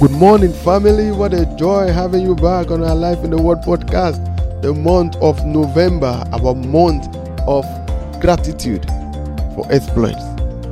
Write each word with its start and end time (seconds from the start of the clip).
Good 0.00 0.12
morning, 0.12 0.52
family. 0.52 1.10
What 1.10 1.34
a 1.34 1.44
joy 1.56 1.88
having 1.90 2.22
you 2.22 2.36
back 2.36 2.70
on 2.70 2.84
our 2.84 2.94
Life 2.94 3.24
in 3.24 3.30
the 3.30 3.42
Word 3.42 3.62
podcast. 3.62 4.22
The 4.62 4.72
month 4.72 5.16
of 5.16 5.44
November, 5.44 6.22
our 6.32 6.54
month 6.54 7.12
of 7.48 7.64
gratitude 8.20 8.86
for 9.56 9.66
exploits. 9.72 10.22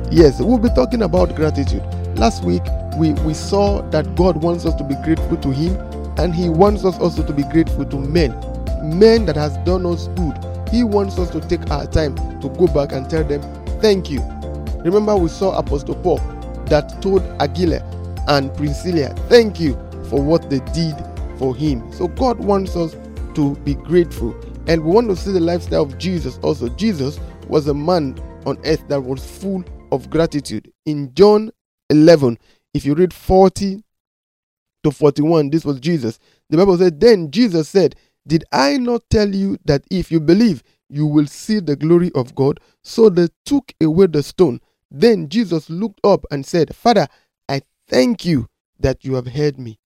Yes, 0.09 0.39
we'll 0.39 0.59
be 0.59 0.69
talking 0.69 1.01
about 1.01 1.35
gratitude. 1.35 1.83
Last 2.17 2.45
week, 2.45 2.61
we, 2.95 3.11
we 3.25 3.33
saw 3.33 3.81
that 3.89 4.15
God 4.15 4.37
wants 4.41 4.65
us 4.65 4.75
to 4.75 4.85
be 4.85 4.95
grateful 5.03 5.35
to 5.35 5.51
Him, 5.51 5.75
and 6.17 6.33
He 6.33 6.47
wants 6.47 6.85
us 6.85 6.97
also 6.97 7.21
to 7.27 7.33
be 7.33 7.43
grateful 7.43 7.83
to 7.83 7.97
men, 7.97 8.31
men 8.81 9.25
that 9.25 9.35
has 9.35 9.57
done 9.65 9.85
us 9.85 10.07
good. 10.07 10.37
He 10.71 10.85
wants 10.85 11.19
us 11.19 11.29
to 11.31 11.41
take 11.41 11.69
our 11.69 11.85
time 11.85 12.15
to 12.39 12.47
go 12.47 12.67
back 12.67 12.93
and 12.93 13.09
tell 13.09 13.25
them, 13.25 13.41
Thank 13.81 14.09
you. 14.09 14.21
Remember, 14.85 15.17
we 15.17 15.27
saw 15.27 15.59
Apostle 15.59 15.95
Paul 15.95 16.19
that 16.67 17.01
told 17.01 17.23
Aquila 17.41 17.81
and 18.27 18.53
Priscilla, 18.55 19.13
thank 19.29 19.59
you 19.59 19.73
for 20.09 20.21
what 20.21 20.49
they 20.49 20.59
did 20.73 20.95
for 21.37 21.55
him. 21.55 21.91
So 21.93 22.07
God 22.07 22.39
wants 22.39 22.75
us 22.75 22.95
to 23.35 23.55
be 23.57 23.75
grateful. 23.75 24.35
And 24.67 24.83
we 24.83 24.91
want 24.91 25.09
to 25.09 25.15
see 25.15 25.31
the 25.31 25.39
lifestyle 25.39 25.83
of 25.83 25.97
Jesus 25.97 26.39
also. 26.39 26.69
Jesus 26.69 27.19
was 27.47 27.67
a 27.67 27.73
man 27.73 28.17
on 28.45 28.57
earth 28.65 28.87
that 28.89 29.01
was 29.01 29.25
full 29.25 29.63
of 29.91 30.09
gratitude. 30.09 30.71
In 30.85 31.13
John 31.13 31.51
11, 31.89 32.37
if 32.73 32.85
you 32.85 32.95
read 32.95 33.13
40 33.13 33.83
to 34.83 34.91
41, 34.91 35.49
this 35.49 35.65
was 35.65 35.79
Jesus. 35.79 36.19
The 36.49 36.57
Bible 36.57 36.77
said, 36.77 36.99
Then 36.99 37.31
Jesus 37.31 37.69
said, 37.69 37.95
Did 38.27 38.43
I 38.51 38.77
not 38.77 39.03
tell 39.09 39.33
you 39.33 39.57
that 39.65 39.83
if 39.91 40.11
you 40.11 40.19
believe, 40.19 40.63
you 40.89 41.05
will 41.05 41.27
see 41.27 41.59
the 41.59 41.75
glory 41.75 42.11
of 42.15 42.35
God? 42.35 42.59
So 42.83 43.09
they 43.09 43.29
took 43.45 43.73
away 43.81 44.07
the 44.07 44.23
stone. 44.23 44.59
Then 44.91 45.29
Jesus 45.29 45.69
looked 45.69 45.99
up 46.05 46.25
and 46.31 46.45
said, 46.45 46.75
Father, 46.75 47.07
Thank 47.89 48.25
you 48.25 48.47
that 48.79 49.05
you 49.05 49.15
have 49.15 49.27
heard 49.27 49.57
me. 49.57 49.79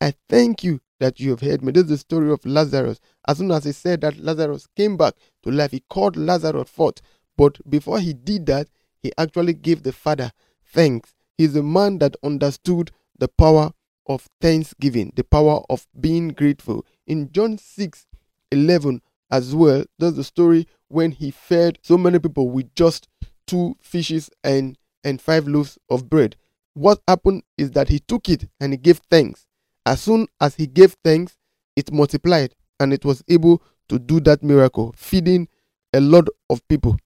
I 0.00 0.14
thank 0.28 0.64
you 0.64 0.80
that 0.98 1.20
you 1.20 1.30
have 1.30 1.40
heard 1.40 1.62
me. 1.62 1.70
This 1.70 1.84
is 1.84 1.88
the 1.90 1.98
story 1.98 2.30
of 2.32 2.44
Lazarus. 2.44 3.00
As 3.28 3.38
soon 3.38 3.52
as 3.52 3.64
he 3.64 3.70
said 3.72 4.00
that 4.00 4.18
Lazarus 4.18 4.66
came 4.76 4.96
back 4.96 5.14
to 5.44 5.50
life, 5.50 5.70
he 5.70 5.80
called 5.88 6.16
Lazarus 6.16 6.68
forth. 6.68 7.00
But 7.36 7.58
before 7.70 8.00
he 8.00 8.12
did 8.12 8.46
that, 8.46 8.68
he 8.98 9.12
actually 9.16 9.52
gave 9.52 9.82
the 9.84 9.92
Father 9.92 10.32
thanks. 10.66 11.14
He's 11.38 11.54
a 11.54 11.62
man 11.62 11.98
that 11.98 12.16
understood 12.24 12.90
the 13.16 13.28
power 13.28 13.72
of 14.06 14.28
thanksgiving, 14.40 15.12
the 15.14 15.24
power 15.24 15.62
of 15.70 15.86
being 16.00 16.28
grateful. 16.28 16.84
In 17.06 17.30
John 17.30 17.58
6 17.58 18.06
11 18.50 19.00
as 19.30 19.54
well, 19.54 19.84
there's 19.98 20.14
the 20.14 20.24
story 20.24 20.66
when 20.88 21.12
he 21.12 21.30
fed 21.30 21.78
so 21.82 21.96
many 21.98 22.18
people 22.18 22.50
with 22.50 22.74
just 22.74 23.08
two 23.46 23.76
fishes 23.80 24.28
and, 24.42 24.76
and 25.04 25.20
five 25.20 25.46
loaves 25.46 25.78
of 25.88 26.10
bread 26.10 26.36
what 26.74 27.00
happened 27.08 27.42
is 27.56 27.70
that 27.72 27.88
he 27.88 27.98
took 28.00 28.28
it 28.28 28.48
and 28.60 28.72
he 28.72 28.76
gave 28.76 29.00
thanks. 29.10 29.46
As 29.86 30.00
soon 30.00 30.26
as 30.40 30.54
he 30.54 30.66
gave 30.66 30.96
thanks, 31.04 31.36
it 31.76 31.92
multiplied 31.92 32.54
and 32.80 32.92
it 32.92 33.04
was 33.04 33.22
able 33.28 33.62
to 33.88 33.98
do 33.98 34.20
that 34.20 34.42
miracle, 34.42 34.94
feeding 34.96 35.48
a 35.92 36.00
lot 36.00 36.26
of 36.50 36.66
people 36.68 36.96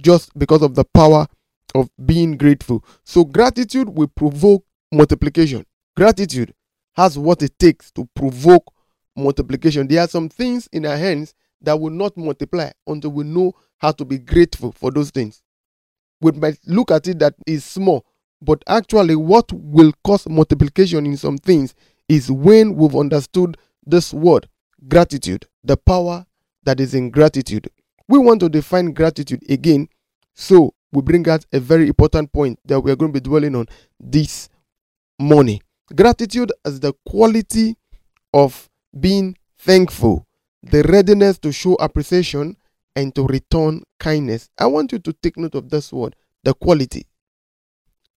just 0.00 0.36
because 0.38 0.62
of 0.62 0.74
the 0.74 0.84
power 0.84 1.26
of 1.74 1.88
being 2.04 2.36
grateful. 2.36 2.84
So, 3.04 3.24
gratitude 3.24 3.88
will 3.88 4.08
provoke 4.08 4.64
multiplication. 4.92 5.64
Gratitude 5.96 6.52
has 6.94 7.18
what 7.18 7.42
it 7.42 7.58
takes 7.58 7.90
to 7.92 8.08
provoke 8.14 8.72
multiplication. 9.16 9.86
There 9.86 10.00
are 10.00 10.08
some 10.08 10.28
things 10.28 10.68
in 10.72 10.84
our 10.86 10.96
hands 10.96 11.34
that 11.62 11.78
will 11.78 11.90
not 11.90 12.16
multiply 12.16 12.70
until 12.86 13.10
we 13.10 13.24
know 13.24 13.52
how 13.78 13.92
to 13.92 14.04
be 14.04 14.18
grateful 14.18 14.72
for 14.72 14.90
those 14.90 15.10
things. 15.10 15.42
We 16.20 16.32
might 16.32 16.58
look 16.66 16.90
at 16.90 17.06
it 17.08 17.18
that 17.18 17.34
is 17.46 17.64
small, 17.64 18.04
but 18.42 18.62
actually, 18.66 19.16
what 19.16 19.50
will 19.52 19.92
cause 20.04 20.28
multiplication 20.28 21.06
in 21.06 21.16
some 21.16 21.38
things 21.38 21.74
is 22.08 22.30
when 22.30 22.74
we've 22.74 22.94
understood 22.94 23.56
this 23.84 24.12
word 24.12 24.48
gratitude, 24.88 25.46
the 25.64 25.76
power 25.76 26.26
that 26.64 26.80
is 26.80 26.94
in 26.94 27.10
gratitude. 27.10 27.68
We 28.08 28.18
want 28.18 28.40
to 28.40 28.48
define 28.48 28.92
gratitude 28.92 29.42
again, 29.50 29.88
so 30.34 30.74
we 30.92 31.02
bring 31.02 31.28
out 31.28 31.44
a 31.52 31.60
very 31.60 31.88
important 31.88 32.32
point 32.32 32.58
that 32.66 32.80
we 32.80 32.90
are 32.90 32.96
going 32.96 33.12
to 33.12 33.20
be 33.20 33.24
dwelling 33.24 33.56
on 33.56 33.66
this 33.98 34.48
morning. 35.18 35.60
Gratitude 35.94 36.52
is 36.64 36.80
the 36.80 36.92
quality 37.06 37.76
of 38.34 38.68
being 38.98 39.36
thankful, 39.58 40.26
the 40.62 40.82
readiness 40.84 41.38
to 41.38 41.52
show 41.52 41.74
appreciation 41.74 42.56
and 42.94 43.14
to 43.14 43.26
return 43.26 43.82
kindness. 43.98 44.48
I 44.58 44.66
want 44.66 44.92
you 44.92 44.98
to 45.00 45.12
take 45.12 45.36
note 45.36 45.54
of 45.54 45.70
this 45.70 45.92
word, 45.92 46.14
the 46.44 46.54
quality 46.54 47.06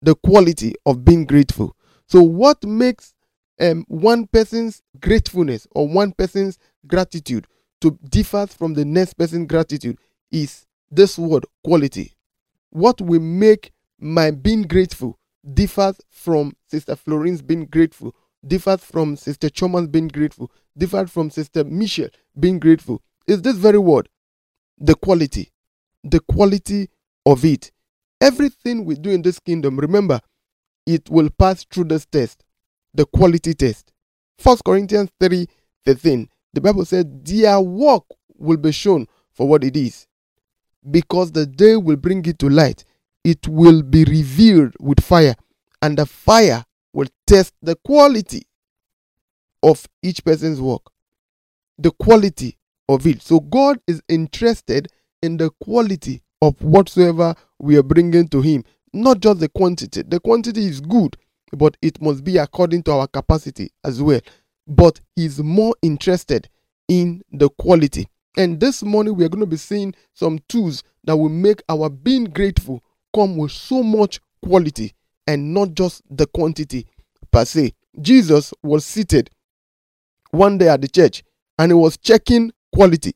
the 0.01 0.15
quality 0.15 0.75
of 0.85 1.03
being 1.03 1.25
grateful. 1.25 1.75
So, 2.07 2.21
what 2.21 2.63
makes 2.63 3.13
um, 3.59 3.85
one 3.87 4.27
person's 4.27 4.81
gratefulness 4.99 5.67
or 5.71 5.87
one 5.87 6.11
person's 6.11 6.57
gratitude 6.85 7.47
to 7.81 7.97
differ 8.09 8.47
from 8.47 8.73
the 8.73 8.85
next 8.85 9.15
person's 9.15 9.47
gratitude 9.47 9.97
is 10.31 10.65
this 10.91 11.17
word 11.17 11.45
quality. 11.63 12.13
What 12.69 13.01
will 13.01 13.19
make 13.21 13.71
my 13.99 14.31
being 14.31 14.63
grateful 14.63 15.17
differs 15.53 15.99
from 16.09 16.53
Sister 16.69 16.95
Florine's 16.95 17.41
being 17.41 17.65
grateful, 17.65 18.15
differs 18.45 18.81
from 18.83 19.15
Sister 19.15 19.49
Choma's 19.49 19.87
being 19.87 20.07
grateful, 20.09 20.51
differs 20.77 21.09
from 21.09 21.29
Sister 21.29 21.63
Michelle 21.63 22.09
being 22.39 22.59
grateful 22.59 23.01
is 23.27 23.41
this 23.41 23.57
very 23.57 23.77
word, 23.77 24.09
the 24.77 24.95
quality. 24.95 25.51
The 26.03 26.19
quality 26.21 26.89
of 27.25 27.43
it. 27.43 27.71
Everything 28.19 28.85
we 28.85 28.95
do 28.95 29.09
in 29.09 29.21
this 29.21 29.39
kingdom, 29.39 29.77
remember, 29.77 30.19
it 30.85 31.09
will 31.09 31.29
pass 31.29 31.63
through 31.65 31.85
this 31.85 32.05
test, 32.05 32.43
the 32.93 33.05
quality 33.05 33.53
test. 33.53 33.91
First 34.37 34.63
Corinthians 34.63 35.09
3 35.19 35.47
13. 35.85 36.29
The 36.53 36.61
Bible 36.61 36.85
said, 36.85 37.23
Their 37.25 37.59
work 37.61 38.03
will 38.37 38.57
be 38.57 38.71
shown 38.71 39.07
for 39.31 39.47
what 39.47 39.63
it 39.63 39.75
is. 39.77 40.07
Because 40.89 41.31
the 41.31 41.45
day 41.45 41.75
will 41.75 41.95
bring 41.95 42.25
it 42.25 42.39
to 42.39 42.49
light, 42.49 42.83
it 43.23 43.47
will 43.47 43.83
be 43.83 44.03
revealed 44.05 44.73
with 44.79 45.01
fire, 45.03 45.35
and 45.81 45.97
the 45.97 46.05
fire 46.05 46.63
will 46.93 47.07
test 47.25 47.53
the 47.61 47.75
quality 47.85 48.47
of 49.61 49.85
each 50.01 50.23
person's 50.23 50.61
work. 50.61 50.81
The 51.77 51.91
quality 51.91 52.57
of 52.89 53.05
it. 53.05 53.21
So 53.21 53.39
God 53.39 53.79
is 53.85 54.01
interested 54.07 54.87
in 55.21 55.37
the 55.37 55.51
quality 55.61 56.21
of 56.41 56.61
whatsoever 56.61 57.35
we 57.59 57.77
are 57.77 57.83
bringing 57.83 58.27
to 58.29 58.41
Him. 58.41 58.63
Not 58.93 59.19
just 59.19 59.39
the 59.39 59.49
quantity. 59.49 60.03
The 60.03 60.19
quantity 60.19 60.65
is 60.65 60.79
good, 60.81 61.17
but 61.53 61.77
it 61.81 62.01
must 62.01 62.23
be 62.23 62.37
according 62.37 62.83
to 62.83 62.91
our 62.93 63.07
capacity 63.07 63.71
as 63.83 64.01
well. 64.01 64.21
But 64.67 64.99
He's 65.15 65.39
more 65.41 65.75
interested 65.81 66.49
in 66.87 67.21
the 67.31 67.49
quality. 67.49 68.07
And 68.37 68.59
this 68.59 68.83
morning, 68.83 69.15
we 69.15 69.25
are 69.25 69.29
going 69.29 69.41
to 69.41 69.47
be 69.49 69.57
seeing 69.57 69.95
some 70.13 70.39
tools 70.47 70.83
that 71.03 71.17
will 71.17 71.29
make 71.29 71.61
our 71.69 71.89
being 71.89 72.25
grateful 72.25 72.83
come 73.15 73.37
with 73.37 73.51
so 73.51 73.81
much 73.81 74.19
quality 74.43 74.93
and 75.25 75.53
not 75.53 75.73
just 75.73 76.01
the 76.09 76.27
quantity 76.27 76.85
per 77.31 77.45
se. 77.45 77.73
Jesus 77.99 78.53
was 78.63 78.85
seated 78.85 79.29
one 80.31 80.57
day 80.57 80.69
at 80.69 80.81
the 80.81 80.87
church 80.87 81.23
and 81.57 81.71
he 81.71 81.73
was 81.73 81.97
checking 81.97 82.51
quality. 82.73 83.13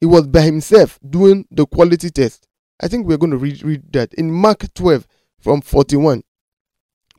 He 0.00 0.06
was 0.06 0.26
by 0.28 0.42
himself 0.42 0.98
doing 1.08 1.44
the 1.50 1.66
quality 1.66 2.10
test. 2.10 2.47
I 2.80 2.88
think 2.88 3.06
we're 3.06 3.18
going 3.18 3.32
to 3.32 3.38
read, 3.38 3.62
read 3.62 3.92
that 3.92 4.14
in 4.14 4.30
Mark 4.30 4.72
12 4.74 5.06
from 5.40 5.60
41. 5.60 6.22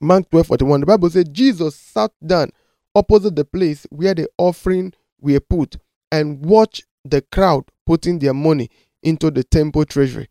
Mark 0.01 0.29
12 0.29 0.47
41. 0.47 0.79
The 0.79 0.85
Bible 0.85 1.09
says 1.09 1.25
Jesus 1.31 1.75
sat 1.75 2.11
down 2.25 2.51
opposite 2.95 3.35
the 3.35 3.45
place 3.45 3.85
where 3.89 4.13
the 4.13 4.29
offering 4.37 4.93
were 5.19 5.39
put 5.39 5.77
and 6.11 6.43
watched 6.45 6.85
the 7.03 7.21
crowd 7.21 7.65
putting 7.85 8.19
their 8.19 8.33
money 8.33 8.69
into 9.03 9.31
the 9.31 9.43
temple 9.43 9.85
treasury. 9.85 10.29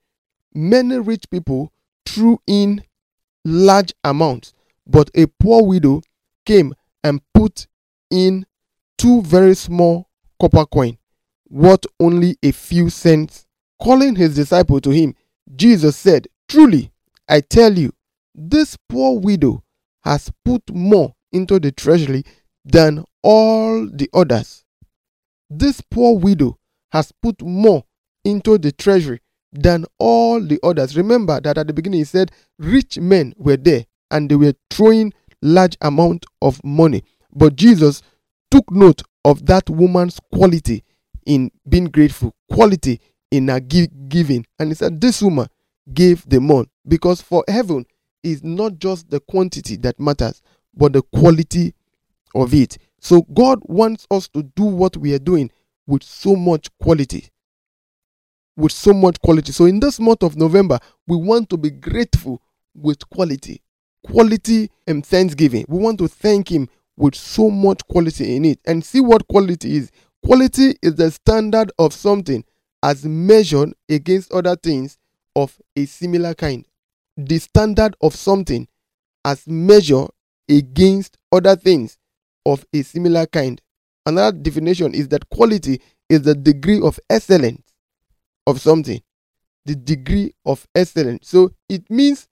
Many 0.55 0.99
rich 0.99 1.25
people 1.31 1.73
threw 2.07 2.41
in 2.47 2.83
large 3.45 3.93
amounts, 4.05 4.55
but 4.87 5.11
a 5.15 5.27
poor 5.27 5.63
widow 5.65 6.03
came 6.45 6.75
and 7.05 7.21
put 7.35 7.67
in 8.11 8.47
two 8.97 9.23
very 9.23 9.55
small 9.55 10.09
copper 10.41 10.67
coins 10.67 10.97
worth 11.49 11.85
only 12.01 12.37
a 12.43 12.53
few 12.53 12.91
cents. 12.91 13.47
Calling 13.81 14.17
his 14.17 14.35
disciple 14.35 14.81
to 14.81 14.91
him, 14.91 15.15
Jesus 15.55 15.97
said, 15.97 16.29
Truly, 16.49 16.91
I 17.29 17.41
tell 17.41 17.77
you, 17.79 17.93
this 18.35 18.77
poor 18.89 19.19
widow 19.19 19.63
has 20.05 20.31
put 20.45 20.63
more 20.73 21.15
into 21.33 21.59
the 21.59 21.73
treasury 21.73 22.25
than 22.65 23.05
all 23.23 23.87
the 23.93 24.09
others. 24.15 24.65
This 25.51 25.81
poor 25.81 26.19
widow 26.19 26.59
has 26.93 27.13
put 27.23 27.43
more 27.43 27.85
into 28.25 28.59
the 28.59 28.73
treasury 28.73 29.21
than 29.53 29.85
all 29.99 30.41
the 30.41 30.59
others. 30.63 30.97
Remember 30.97 31.41
that 31.41 31.59
at 31.59 31.67
the 31.67 31.73
beginning 31.73 32.01
he 32.01 32.05
said 32.05 32.31
rich 32.59 32.99
men 32.99 33.35
were 33.37 33.57
there 33.57 33.87
and 34.11 34.31
they 34.31 34.37
were 34.37 34.55
throwing 34.71 35.13
large 35.43 35.77
amount 35.81 36.27
of 36.43 36.63
money. 36.65 37.03
But 37.33 37.57
Jesus 37.57 38.03
took 38.51 38.71
note 38.71 39.03
of 39.25 39.47
that 39.47 39.69
woman's 39.69 40.19
quality 40.33 40.85
in 41.27 41.51
being 41.69 41.87
grateful, 41.87 42.35
quality 42.51 43.01
in 43.31 43.49
her 43.49 43.61
giving. 43.61 44.47
And 44.59 44.71
he 44.71 44.75
said, 44.75 45.01
This 45.01 45.23
woman 45.23 45.49
gave 45.93 46.29
the 46.29 46.41
more 46.41 46.67
because 46.87 47.21
for 47.23 47.45
heaven 47.49 47.87
is 48.23 48.43
not 48.43 48.79
just 48.79 49.11
the 49.11 49.21
quantity 49.21 49.77
that 49.77 49.99
matters, 50.01 50.43
but 50.75 50.93
the 50.93 51.03
quality 51.03 51.75
of 52.35 52.55
it. 52.55 52.79
So 53.01 53.23
God 53.23 53.61
wants 53.63 54.07
us 54.11 54.29
to 54.29 54.43
do 54.43 54.65
what 54.65 54.97
we 54.97 55.15
are 55.15 55.19
doing 55.19 55.51
with 55.87 56.03
so 56.03 56.35
much 56.37 56.69
quality. 56.81 57.29
With 58.57 58.73
so 58.73 58.93
much 58.93 59.21
quality. 59.21 59.53
So 59.53 59.67
in 59.67 59.81
this 59.81 60.01
month 60.01 60.23
of 60.23 60.37
November, 60.37 60.79
we 61.07 61.17
want 61.17 61.49
to 61.51 61.57
be 61.57 61.71
grateful 61.71 62.43
with 62.75 63.09
quality. 63.11 63.63
Quality 64.05 64.71
and 64.87 65.05
thanksgiving. 65.07 65.65
We 65.69 65.79
want 65.79 65.99
to 65.99 66.09
thank 66.09 66.51
Him 66.51 66.69
with 66.97 67.15
so 67.15 67.51
much 67.51 67.87
quality 67.87 68.35
in 68.37 68.45
it. 68.45 68.59
And 68.67 68.85
see 68.85 69.01
what 69.01 69.27
quality 69.29 69.77
is. 69.77 69.91
Quality 70.25 70.75
is 70.83 70.97
the 70.97 71.11
standard 71.11 71.71
of 71.79 71.93
something 71.95 72.45
as 72.83 73.05
measured 73.05 73.73
against 73.89 74.33
other 74.33 74.57
things 74.57 74.99
of 75.35 75.57
a 75.77 75.85
similar 75.87 76.35
kind. 76.35 76.67
The 77.17 77.39
standard 77.39 77.97
of 78.01 78.15
something 78.15 78.69
as 79.25 79.47
measured 79.47 80.11
against 80.49 81.19
other 81.33 81.57
things 81.57 81.99
of 82.47 82.65
a 82.73 82.83
similar 82.83 83.27
kind. 83.27 83.61
Another 84.07 84.37
definition 84.37 84.95
is 84.95 85.09
that 85.09 85.29
quality 85.29 85.81
is 86.09 86.23
the 86.23 86.35
degree 86.35 86.81
of 86.81 86.99
excellence 87.11 87.63
of 88.47 88.61
something. 88.61 89.01
The 89.67 89.75
degree 89.75 90.33
of 90.47 90.67
excellence. 90.75 91.29
So 91.29 91.51
it 91.69 91.91
means 91.91 92.27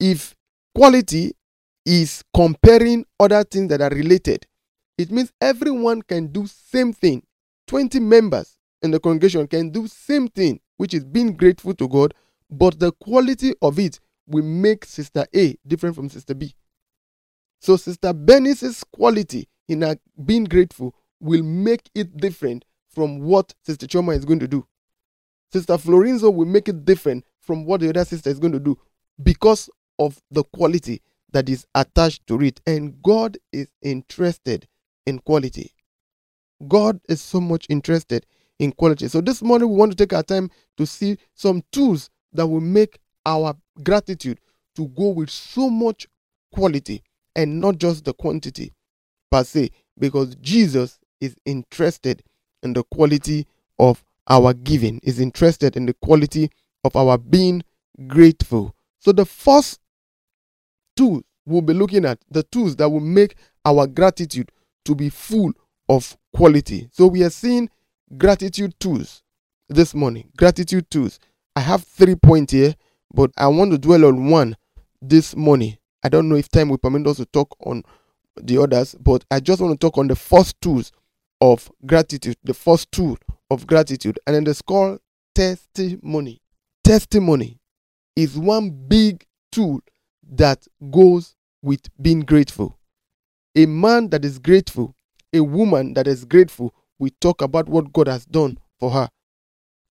if 0.00 0.34
quality 0.74 1.32
is 1.84 2.24
comparing 2.34 3.04
other 3.20 3.44
things 3.44 3.68
that 3.68 3.80
are 3.80 3.90
related, 3.90 4.46
it 4.98 5.10
means 5.12 5.30
everyone 5.40 6.02
can 6.02 6.26
do 6.28 6.46
same 6.46 6.92
thing. 6.92 7.22
20 7.68 8.00
members 8.00 8.55
in 8.82 8.90
the 8.90 9.00
congregation 9.00 9.46
can 9.46 9.70
do 9.70 9.86
same 9.86 10.28
thing, 10.28 10.60
which 10.76 10.94
is 10.94 11.04
being 11.04 11.36
grateful 11.36 11.74
to 11.74 11.88
God, 11.88 12.14
but 12.50 12.78
the 12.78 12.92
quality 12.92 13.54
of 13.62 13.78
it 13.78 13.98
will 14.26 14.44
make 14.44 14.84
Sister 14.84 15.26
A 15.34 15.56
different 15.66 15.96
from 15.96 16.08
Sister 16.08 16.34
B. 16.34 16.54
So 17.60 17.76
Sister 17.76 18.12
Bernice's 18.12 18.84
quality 18.84 19.48
in 19.68 19.82
her 19.82 19.96
being 20.24 20.44
grateful 20.44 20.94
will 21.20 21.42
make 21.42 21.88
it 21.94 22.16
different 22.16 22.64
from 22.88 23.20
what 23.20 23.54
Sister 23.64 23.86
Choma 23.86 24.12
is 24.12 24.24
going 24.24 24.40
to 24.40 24.48
do. 24.48 24.66
Sister 25.52 25.74
Florenzo 25.74 26.32
will 26.32 26.46
make 26.46 26.68
it 26.68 26.84
different 26.84 27.24
from 27.40 27.64
what 27.64 27.80
the 27.80 27.88
other 27.88 28.04
sister 28.04 28.28
is 28.30 28.38
going 28.38 28.52
to 28.52 28.60
do 28.60 28.78
because 29.22 29.70
of 29.98 30.20
the 30.30 30.44
quality 30.44 31.00
that 31.32 31.48
is 31.48 31.66
attached 31.74 32.26
to 32.26 32.40
it. 32.42 32.60
And 32.66 33.02
God 33.02 33.38
is 33.52 33.68
interested 33.82 34.66
in 35.06 35.20
quality. 35.20 35.72
God 36.66 37.00
is 37.08 37.20
so 37.22 37.40
much 37.40 37.66
interested 37.68 38.26
in 38.58 38.72
quality. 38.72 39.08
So 39.08 39.20
this 39.20 39.42
morning 39.42 39.68
we 39.68 39.76
want 39.76 39.92
to 39.92 39.96
take 39.96 40.12
our 40.12 40.22
time 40.22 40.50
to 40.76 40.86
see 40.86 41.18
some 41.34 41.62
tools 41.72 42.10
that 42.32 42.46
will 42.46 42.60
make 42.60 42.98
our 43.24 43.54
gratitude 43.82 44.38
to 44.76 44.88
go 44.88 45.10
with 45.10 45.30
so 45.30 45.68
much 45.70 46.06
quality 46.52 47.02
and 47.34 47.60
not 47.60 47.78
just 47.78 48.04
the 48.04 48.14
quantity 48.14 48.72
per 49.30 49.44
se, 49.44 49.70
because 49.98 50.34
Jesus 50.36 50.98
is 51.20 51.36
interested 51.44 52.22
in 52.62 52.72
the 52.72 52.84
quality 52.84 53.46
of 53.78 54.02
our 54.28 54.54
giving, 54.54 55.00
is 55.02 55.20
interested 55.20 55.76
in 55.76 55.86
the 55.86 55.94
quality 55.94 56.50
of 56.84 56.96
our 56.96 57.18
being 57.18 57.62
grateful. 58.06 58.74
So 59.00 59.12
the 59.12 59.24
first 59.24 59.80
tool 60.96 61.22
we'll 61.46 61.62
be 61.62 61.72
looking 61.72 62.04
at, 62.04 62.18
the 62.30 62.42
tools 62.42 62.76
that 62.76 62.88
will 62.88 63.00
make 63.00 63.36
our 63.64 63.86
gratitude 63.86 64.50
to 64.84 64.94
be 64.94 65.08
full 65.08 65.52
of 65.88 66.16
quality. 66.34 66.88
So 66.92 67.06
we 67.06 67.22
are 67.22 67.30
seeing 67.30 67.70
gratitude 68.16 68.78
tools 68.78 69.22
this 69.68 69.94
morning. 69.94 70.30
Gratitude 70.36 70.90
tools. 70.90 71.18
I 71.54 71.60
have 71.60 71.84
three 71.84 72.14
points 72.14 72.52
here, 72.52 72.74
but 73.12 73.30
I 73.36 73.48
want 73.48 73.72
to 73.72 73.78
dwell 73.78 74.04
on 74.04 74.28
one 74.30 74.56
this 75.00 75.34
morning. 75.34 75.78
I 76.02 76.08
don't 76.08 76.28
know 76.28 76.36
if 76.36 76.48
time 76.48 76.68
will 76.68 76.78
permit 76.78 77.06
us 77.06 77.16
to 77.16 77.26
talk 77.26 77.56
on 77.64 77.82
the 78.36 78.58
others, 78.58 78.94
but 79.00 79.24
I 79.30 79.40
just 79.40 79.60
want 79.60 79.72
to 79.80 79.84
talk 79.84 79.98
on 79.98 80.08
the 80.08 80.16
first 80.16 80.60
tools 80.60 80.92
of 81.40 81.70
gratitude, 81.84 82.36
the 82.44 82.54
first 82.54 82.92
tool 82.92 83.18
of 83.50 83.66
gratitude, 83.66 84.18
and 84.26 84.36
then 84.36 84.46
it's 84.46 84.62
called 84.62 85.00
testimony. 85.34 86.40
Testimony 86.84 87.58
is 88.14 88.38
one 88.38 88.70
big 88.70 89.24
tool 89.50 89.80
that 90.30 90.66
goes 90.90 91.34
with 91.62 91.80
being 92.00 92.20
grateful. 92.20 92.78
A 93.54 93.66
man 93.66 94.10
that 94.10 94.24
is 94.24 94.38
grateful, 94.38 94.94
a 95.32 95.40
woman 95.40 95.94
that 95.94 96.06
is 96.06 96.24
grateful, 96.24 96.74
we 96.98 97.10
talk 97.10 97.42
about 97.42 97.68
what 97.68 97.92
God 97.92 98.08
has 98.08 98.24
done 98.24 98.58
for 98.78 98.90
her. 98.90 99.08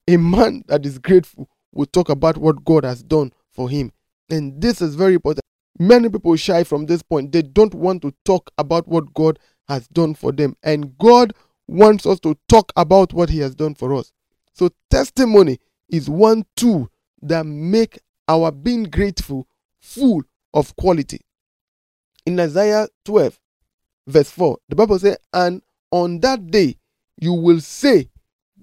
A 0.07 0.17
man 0.17 0.63
that 0.67 0.85
is 0.85 0.99
grateful 0.99 1.49
will 1.71 1.85
talk 1.85 2.09
about 2.09 2.37
what 2.37 2.63
God 2.63 2.83
has 2.83 3.03
done 3.03 3.31
for 3.51 3.69
him. 3.69 3.91
And 4.29 4.61
this 4.61 4.81
is 4.81 4.95
very 4.95 5.15
important. 5.15 5.43
Many 5.77 6.09
people 6.09 6.35
shy 6.35 6.63
from 6.63 6.85
this 6.85 7.01
point. 7.03 7.31
They 7.31 7.41
don't 7.41 7.73
want 7.75 8.01
to 8.03 8.13
talk 8.23 8.49
about 8.57 8.87
what 8.87 9.13
God 9.13 9.39
has 9.67 9.87
done 9.89 10.15
for 10.15 10.31
them. 10.31 10.55
And 10.63 10.97
God 10.97 11.33
wants 11.67 12.05
us 12.05 12.19
to 12.21 12.37
talk 12.47 12.71
about 12.75 13.13
what 13.13 13.29
He 13.29 13.39
has 13.39 13.55
done 13.55 13.75
for 13.75 13.93
us. 13.93 14.11
So, 14.53 14.69
testimony 14.89 15.59
is 15.89 16.09
one 16.09 16.45
tool 16.55 16.89
that 17.21 17.45
make 17.45 17.99
our 18.27 18.51
being 18.51 18.83
grateful 18.83 19.47
full 19.81 20.23
of 20.53 20.75
quality. 20.77 21.19
In 22.25 22.39
Isaiah 22.39 22.87
12, 23.03 23.39
verse 24.07 24.29
4, 24.29 24.57
the 24.69 24.75
Bible 24.75 24.97
says, 24.97 25.17
And 25.33 25.61
on 25.91 26.19
that 26.21 26.49
day 26.49 26.77
you 27.17 27.33
will 27.33 27.61
say, 27.61 28.09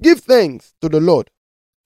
Give 0.01 0.19
thanks 0.19 0.75
to 0.81 0.89
the 0.89 1.01
Lord, 1.01 1.31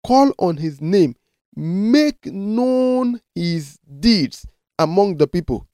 call 0.04 0.32
on 0.38 0.56
his 0.56 0.80
name, 0.80 1.16
make 1.54 2.24
known 2.26 3.20
his 3.34 3.78
deeds 4.00 4.46
among 4.78 5.16
the 5.16 5.26
people. 5.26 5.66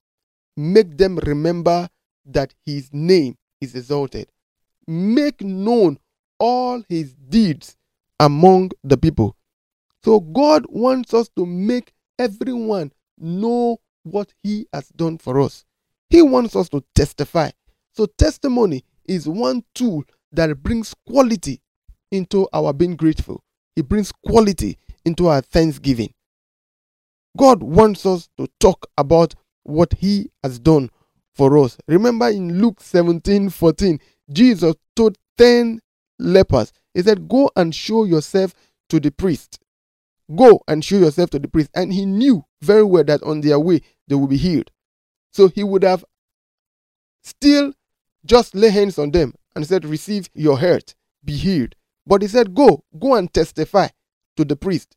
Make 0.57 0.97
them 0.97 1.19
remember 1.19 1.89
that 2.27 2.55
his 2.65 2.91
name 2.93 3.37
is 3.61 3.75
exalted. 3.75 4.29
Make 4.87 5.41
known 5.41 5.99
all 6.39 6.83
his 6.89 7.15
deeds 7.15 7.77
among 8.19 8.71
the 8.83 8.97
people. 8.97 9.37
So 10.05 10.21
God 10.21 10.65
wants 10.69 11.15
us 11.15 11.29
to 11.37 11.47
make 11.47 11.93
everyone 12.19 12.93
know 13.19 13.81
what 14.03 14.33
he 14.43 14.67
has 14.73 14.89
done 14.89 15.19
for 15.19 15.41
us. 15.41 15.65
He 16.11 16.23
wants 16.23 16.57
us 16.57 16.69
to 16.71 16.83
testify. 16.95 17.51
So 17.93 18.07
testimony 18.07 18.85
is 19.05 19.29
one 19.29 19.65
tool 19.75 20.05
that 20.33 20.63
brings 20.63 20.95
quality 21.07 21.61
into 22.11 22.49
our 22.53 22.73
being 22.73 22.97
grateful. 22.97 23.43
It 23.77 23.89
brings 23.89 24.13
quality 24.27 24.79
into 25.05 25.29
our 25.29 25.41
thanksgiving. 25.41 26.13
God 27.37 27.63
wants 27.63 28.05
us 28.05 28.29
to 28.39 28.49
talk 28.61 28.87
about 28.99 29.35
what 29.63 29.95
He 29.95 30.31
has 30.43 30.59
done 30.59 30.91
for 31.35 31.57
us. 31.59 31.79
Remember 31.89 32.29
in 32.29 32.61
Luke 32.61 32.81
17 32.81 33.49
14, 33.51 33.99
Jesus 34.31 34.75
told 34.95 35.17
10 35.39 35.81
lepers, 36.19 36.73
He 36.95 37.03
said, 37.03 37.29
Go 37.29 37.51
and 37.57 37.75
show 37.75 38.05
yourself 38.05 38.55
to 38.91 39.01
the 39.01 39.11
priest. 39.11 39.59
Go 40.35 40.63
and 40.69 40.85
show 40.85 40.97
yourself 40.99 41.31
to 41.31 41.39
the 41.39 41.49
priest. 41.49 41.71
And 41.75 41.93
he 41.93 42.07
knew 42.07 42.45
very 42.61 42.85
well 42.85 43.05
that 43.05 43.23
on 43.23 43.41
their 43.41 43.59
way 43.59 43.81
they 44.09 44.15
will 44.15 44.27
be 44.29 44.37
healed. 44.37 44.71
So 45.33 45.49
he 45.49 45.65
would 45.65 45.83
have 45.83 46.05
still 47.23 47.73
just 48.25 48.55
lay 48.55 48.71
hands 48.71 48.99
on 48.99 49.11
them 49.11 49.35
and 49.55 49.67
said, 49.67 49.85
Receive 49.85 50.29
your 50.35 50.59
hurt, 50.59 50.95
be 51.25 51.37
healed. 51.37 51.75
But 52.07 52.23
he 52.23 52.29
said, 52.29 52.55
Go, 52.55 52.85
go 52.99 53.15
and 53.15 53.33
testify 53.33 53.89
to 54.37 54.45
the 54.45 54.57
priest. 54.57 54.97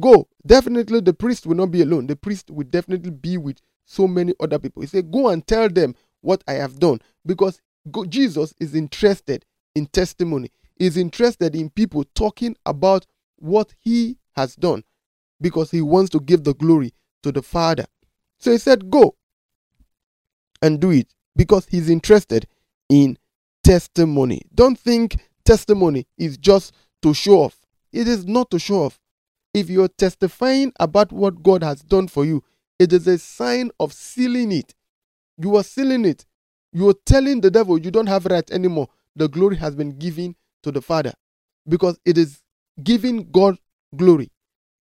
Go. 0.00 0.28
Definitely 0.46 1.00
the 1.00 1.12
priest 1.12 1.46
will 1.46 1.56
not 1.56 1.70
be 1.70 1.82
alone. 1.82 2.06
The 2.06 2.16
priest 2.16 2.50
will 2.50 2.66
definitely 2.66 3.10
be 3.10 3.36
with 3.36 3.58
so 3.84 4.06
many 4.06 4.34
other 4.40 4.58
people. 4.58 4.82
He 4.82 4.88
said, 4.88 5.10
Go 5.10 5.28
and 5.28 5.46
tell 5.46 5.68
them 5.68 5.94
what 6.20 6.42
I 6.48 6.54
have 6.54 6.78
done. 6.78 7.00
Because 7.26 7.60
Jesus 8.08 8.54
is 8.60 8.74
interested 8.74 9.44
in 9.74 9.86
testimony, 9.86 10.50
is 10.78 10.96
interested 10.96 11.54
in 11.54 11.70
people 11.70 12.04
talking 12.14 12.56
about 12.64 13.06
what 13.36 13.74
he 13.78 14.18
has 14.36 14.54
done 14.56 14.84
because 15.40 15.70
he 15.70 15.82
wants 15.82 16.10
to 16.10 16.20
give 16.20 16.44
the 16.44 16.54
glory 16.54 16.94
to 17.22 17.32
the 17.32 17.42
Father. 17.42 17.84
So 18.38 18.50
he 18.52 18.58
said, 18.58 18.90
Go 18.90 19.16
and 20.62 20.80
do 20.80 20.90
it 20.90 21.12
because 21.36 21.66
he's 21.66 21.90
interested 21.90 22.46
in 22.88 23.18
testimony. 23.64 24.42
Don't 24.54 24.78
think 24.78 25.18
testimony 25.44 26.06
is 26.18 26.36
just 26.36 26.74
to 27.02 27.14
show 27.14 27.40
off. 27.40 27.56
It 27.92 28.08
is 28.08 28.26
not 28.26 28.50
to 28.50 28.58
show 28.58 28.84
off. 28.84 28.98
If 29.54 29.68
you're 29.68 29.88
testifying 29.88 30.72
about 30.80 31.12
what 31.12 31.42
God 31.42 31.62
has 31.62 31.82
done 31.82 32.08
for 32.08 32.24
you, 32.24 32.42
it 32.78 32.92
is 32.92 33.06
a 33.06 33.18
sign 33.18 33.70
of 33.78 33.92
sealing 33.92 34.52
it. 34.52 34.74
You 35.38 35.56
are 35.56 35.64
sealing 35.64 36.04
it. 36.04 36.24
You 36.72 36.88
are 36.88 36.94
telling 37.04 37.40
the 37.40 37.50
devil 37.50 37.78
you 37.78 37.90
don't 37.90 38.06
have 38.06 38.24
right 38.26 38.50
anymore. 38.50 38.88
The 39.14 39.28
glory 39.28 39.56
has 39.56 39.74
been 39.74 39.98
given 39.98 40.36
to 40.62 40.72
the 40.72 40.80
Father 40.80 41.12
because 41.68 42.00
it 42.04 42.16
is 42.16 42.40
giving 42.82 43.30
God 43.30 43.58
glory. 43.94 44.30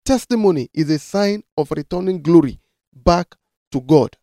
Testimony 0.06 0.70
is 0.74 0.90
a 0.90 1.00
sign 1.00 1.44
of 1.58 1.72
returning 1.72 2.22
glory 2.22 2.60
back 2.94 3.36
to 3.72 3.82
God. 3.82 4.16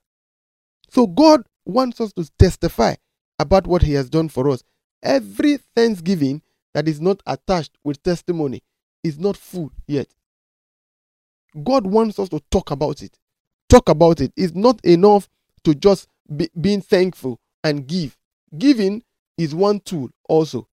So 0.90 1.06
God 1.06 1.42
wants 1.64 2.00
us 2.00 2.12
to 2.12 2.28
testify 2.38 2.94
about 3.38 3.66
what 3.66 3.83
He 3.83 3.93
has 3.95 4.09
done 4.11 4.28
for 4.28 4.49
us. 4.50 4.62
Every 5.02 5.59
thanksgiving 5.75 6.43
that 6.75 6.88
is 6.88 7.00
not 7.00 7.23
attached 7.26 7.73
with 7.85 8.02
testimony 8.02 8.62
is 9.02 9.19
not 9.19 9.37
full 9.37 9.73
yet. 9.87 10.09
God 11.64 11.87
wants 11.87 12.19
us 12.19 12.28
to 12.31 12.40
talk 12.50 12.71
about 12.71 13.02
it. 13.02 13.19
Talk 13.69 13.88
about 13.88 14.21
it. 14.21 14.33
It's 14.37 14.55
not 14.55 14.85
enough 14.85 15.28
to 15.64 15.75
just 15.75 16.09
be, 16.35 16.49
being 16.61 16.81
thankful 16.83 17.40
and 17.64 17.87
give. 17.87 18.16
Giving 18.57 19.02
is 19.38 19.55
one 19.55 19.81
tool 19.81 20.11
also. 20.28 20.69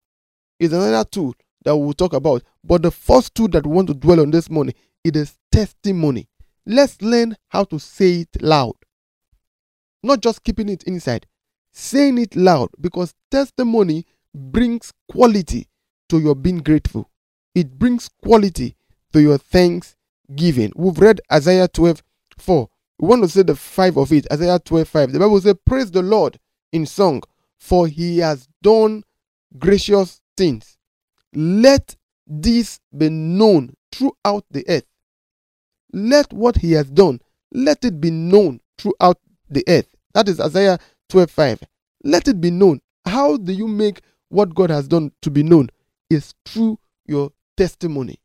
Is 0.59 0.73
another 0.73 1.09
tool 1.09 1.35
that 1.65 1.77
we'll 1.77 1.93
talk 1.93 2.13
about. 2.13 2.43
But 2.65 2.83
the 2.83 2.91
first 2.91 3.35
tool 3.35 3.49
that 3.49 3.67
we 3.67 3.73
want 3.73 3.89
to 3.89 3.95
dwell 3.95 4.21
on 4.21 4.31
this 4.31 4.51
morning 4.51 4.75
it 5.05 5.17
is 5.17 5.37
testimony. 5.51 6.29
Let's 6.67 7.01
learn 7.03 7.37
how 7.49 7.65
to 7.65 7.79
say 7.79 8.21
it 8.21 8.43
loud. 8.43 8.75
Not 10.03 10.21
just 10.21 10.45
keeping 10.45 10.69
it 10.69 10.85
inside, 10.85 11.27
saying 11.73 12.19
it 12.19 12.37
loud 12.37 12.71
because 12.81 13.15
testimony 13.31 14.07
brings 14.35 14.93
quality 15.11 15.69
to 16.09 16.19
your 16.19 16.35
being 16.35 16.59
grateful. 16.59 17.11
It 17.55 17.79
brings 17.79 18.09
quality 18.23 18.77
to 19.13 19.21
your 19.21 19.39
thanksgiving. 19.39 20.73
We've 20.77 20.99
read 20.99 21.21
Isaiah 21.33 21.69
12 21.69 22.03
4. 22.39 22.69
We 22.99 23.09
want 23.09 23.23
to 23.23 23.29
say 23.29 23.43
the 23.43 23.57
5 23.57 23.97
of 23.97 24.13
it. 24.13 24.27
Isaiah 24.33 24.59
12 24.59 24.89
5. 24.89 25.13
The 25.13 25.19
Bible 25.19 25.41
says, 25.41 25.55
Praise 25.67 25.91
the 25.91 26.03
Lord 26.03 26.39
in 26.73 26.87
song, 26.87 27.23
for 27.59 27.87
he 27.89 28.19
has 28.19 28.49
done 28.63 29.03
gracious 29.59 30.21
things. 30.37 30.77
Let 31.35 31.97
this 32.27 32.81
be 32.97 33.09
known 33.09 33.75
throughout 33.91 34.45
the 34.51 34.65
earth. 34.69 34.87
Let 35.93 36.33
what 36.33 36.57
he 36.57 36.73
has 36.73 36.91
done, 36.91 37.21
let 37.53 37.85
it 37.85 38.01
be 38.01 38.11
known 38.11 38.61
throughout 38.79 39.19
the 39.51 39.65
earth. 39.69 39.89
That 40.15 40.29
is 40.29 40.41
Isaiah 40.41 40.79
12 41.13 41.31
5. 41.31 41.61
Let 42.05 42.27
it 42.27 42.41
be 42.41 42.51
known. 42.51 42.81
How 43.05 43.37
do 43.37 43.53
you 43.53 43.69
make 43.69 44.01
what 44.31 44.55
God 44.55 44.71
has 44.71 44.89
done 44.89 45.13
to 45.21 45.31
be 45.31 45.43
known? 45.43 45.69
Is 46.09 46.33
through 46.47 46.79
your 47.07 47.33
testimony. 47.55 48.17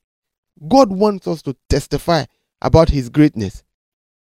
God 0.69 0.89
wants 0.89 1.27
us 1.27 1.41
to 1.43 1.55
testify 1.67 2.23
about 2.61 2.89
his 2.89 3.09
greatness. 3.09 3.61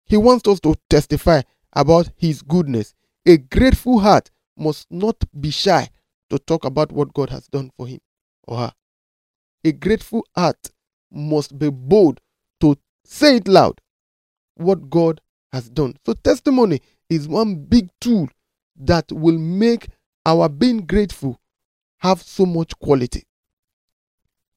He 0.06 0.16
wants 0.16 0.48
us 0.48 0.60
to 0.60 0.74
testify 0.88 1.42
about 1.74 2.08
his 2.16 2.40
goodness. 2.40 2.94
A 3.26 3.36
grateful 3.36 3.98
heart 3.98 4.30
must 4.56 4.86
not 4.90 5.16
be 5.38 5.50
shy 5.50 5.88
to 6.30 6.38
talk 6.38 6.64
about 6.64 6.90
what 6.90 7.12
God 7.12 7.28
has 7.28 7.48
done 7.48 7.70
for 7.76 7.86
him 7.86 8.00
or 8.44 8.56
her. 8.56 8.72
A 9.64 9.72
grateful 9.72 10.24
heart 10.34 10.70
must 11.12 11.58
be 11.58 11.68
bold 11.68 12.20
to 12.60 12.76
say 13.04 13.36
it 13.36 13.46
loud 13.46 13.78
what 14.54 14.88
God 14.88 15.20
has 15.52 15.68
done. 15.68 15.96
So, 16.06 16.14
testimony 16.14 16.80
is 17.10 17.28
one 17.28 17.54
big 17.66 17.90
tool 18.00 18.28
that 18.78 19.10
will 19.12 19.38
make 19.38 19.88
our 20.26 20.48
being 20.48 20.78
grateful 20.86 21.40
have 21.98 22.22
so 22.22 22.46
much 22.46 22.78
quality. 22.78 23.24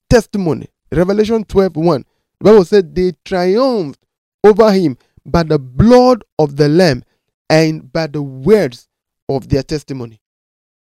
Testimony, 0.09 0.67
Revelation 0.91 1.43
12 1.43 1.75
1. 1.75 2.05
The 2.39 2.43
Bible 2.43 2.65
said 2.65 2.93
they 2.95 3.13
triumphed 3.23 3.99
over 4.43 4.71
him 4.71 4.97
by 5.25 5.43
the 5.43 5.59
blood 5.59 6.23
of 6.39 6.55
the 6.55 6.67
Lamb 6.67 7.03
and 7.49 7.91
by 7.91 8.07
the 8.07 8.21
words 8.21 8.87
of 9.29 9.47
their 9.49 9.63
testimony. 9.63 10.19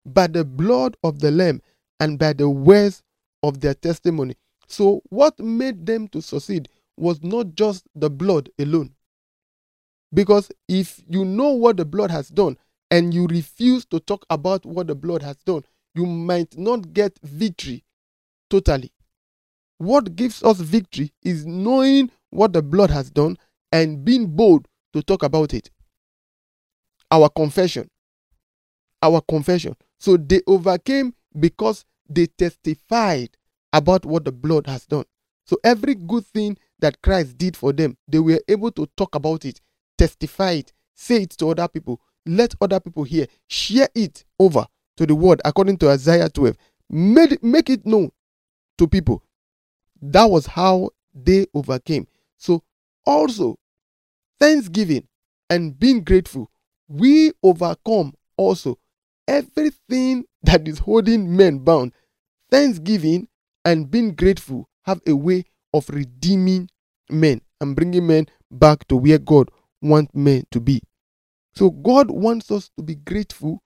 By 0.05 0.27
the 0.27 0.45
blood 0.45 0.97
of 1.03 1.19
the 1.19 1.31
Lamb 1.31 1.61
and 1.99 2.17
by 2.17 2.33
the 2.33 2.49
words 2.49 3.03
of 3.43 3.59
their 3.59 3.73
testimony. 3.73 4.35
So, 4.67 5.01
what 5.09 5.37
made 5.39 5.85
them 5.85 6.07
to 6.09 6.21
succeed 6.21 6.69
was 6.97 7.23
not 7.23 7.55
just 7.55 7.85
the 7.95 8.09
blood 8.09 8.49
alone. 8.59 8.93
Because 10.13 10.51
if 10.67 11.01
you 11.07 11.25
know 11.25 11.49
what 11.49 11.77
the 11.77 11.85
blood 11.85 12.11
has 12.11 12.29
done 12.29 12.57
and 12.91 13.13
you 13.13 13.27
refuse 13.27 13.85
to 13.85 13.99
talk 13.99 14.25
about 14.29 14.65
what 14.65 14.87
the 14.87 14.95
blood 14.95 15.21
has 15.21 15.37
done, 15.45 15.63
you 15.93 16.05
might 16.05 16.57
not 16.57 16.93
get 16.93 17.17
victory 17.23 17.83
totally. 18.49 18.91
What 19.77 20.15
gives 20.15 20.43
us 20.43 20.59
victory 20.59 21.13
is 21.23 21.45
knowing 21.45 22.11
what 22.31 22.53
the 22.53 22.61
blood 22.61 22.89
has 22.89 23.09
done 23.09 23.37
and 23.71 24.03
being 24.03 24.27
bold 24.27 24.67
to 24.93 25.01
talk 25.01 25.23
about 25.23 25.53
it. 25.53 25.69
Our 27.11 27.29
confession. 27.29 27.89
Our 29.01 29.21
confession. 29.21 29.75
So 29.99 30.17
they 30.17 30.41
overcame 30.47 31.13
because 31.39 31.85
they 32.09 32.25
testified 32.25 33.29
about 33.71 34.05
what 34.05 34.25
the 34.25 34.31
blood 34.31 34.67
has 34.67 34.85
done. 34.85 35.05
So 35.45 35.57
every 35.63 35.95
good 35.95 36.25
thing 36.25 36.57
that 36.79 37.01
Christ 37.01 37.37
did 37.37 37.55
for 37.55 37.71
them, 37.73 37.97
they 38.07 38.19
were 38.19 38.41
able 38.47 38.71
to 38.71 38.87
talk 38.97 39.15
about 39.15 39.45
it, 39.45 39.61
testify 39.97 40.51
it, 40.51 40.73
say 40.95 41.23
it 41.23 41.31
to 41.31 41.49
other 41.49 41.67
people, 41.67 42.01
let 42.25 42.55
other 42.61 42.79
people 42.79 43.03
hear, 43.03 43.27
share 43.47 43.89
it 43.95 44.23
over 44.39 44.65
to 44.97 45.05
the 45.05 45.15
world 45.15 45.41
according 45.45 45.77
to 45.77 45.89
Isaiah 45.89 46.29
12. 46.29 46.55
Made, 46.89 47.43
make 47.43 47.69
it 47.69 47.85
known 47.85 48.11
to 48.77 48.87
people. 48.87 49.23
That 50.01 50.25
was 50.25 50.45
how 50.45 50.89
they 51.13 51.45
overcame. 51.53 52.07
So 52.37 52.63
also 53.05 53.57
thanksgiving 54.39 55.07
and 55.49 55.77
being 55.77 56.03
grateful, 56.03 56.49
we 56.87 57.31
overcome 57.43 58.13
also 58.37 58.77
everything 59.27 60.25
that 60.43 60.67
is 60.67 60.79
holding 60.79 61.35
men 61.35 61.59
bound. 61.59 61.93
Thanksgiving 62.51 63.27
and 63.65 63.89
being 63.91 64.15
grateful 64.15 64.69
have 64.83 65.01
a 65.05 65.15
way 65.15 65.45
of 65.73 65.87
redeeming 65.89 66.69
men 67.09 67.41
and 67.61 67.75
bringing 67.75 68.07
men 68.07 68.27
back 68.49 68.87
to 68.87 68.95
where 68.95 69.19
God 69.19 69.49
wants 69.81 70.11
men 70.13 70.43
to 70.51 70.59
be. 70.59 70.81
So 71.59 71.71
God 71.71 72.09
wants 72.09 72.51
us 72.51 72.71
to 72.77 72.83
be 72.83 72.95
grateful 72.95 73.61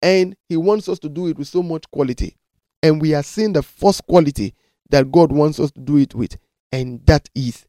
and 0.00 0.34
He 0.48 0.56
wants 0.56 0.88
us 0.88 0.98
to 1.00 1.10
do 1.10 1.26
it 1.26 1.36
with 1.36 1.46
so 1.46 1.62
much 1.62 1.84
quality. 1.90 2.38
And 2.82 3.02
we 3.02 3.12
are 3.12 3.22
seeing 3.22 3.52
the 3.52 3.62
first 3.62 4.06
quality 4.06 4.54
that 4.88 5.12
God 5.12 5.30
wants 5.30 5.60
us 5.60 5.70
to 5.72 5.80
do 5.80 5.98
it 5.98 6.14
with, 6.14 6.38
and 6.72 7.04
that 7.04 7.28
is 7.34 7.66